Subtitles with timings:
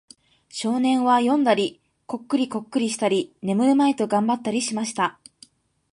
[0.49, 5.19] 少年は読んだり、コックリコックリしたり、眠るまいと頑張ったりしました。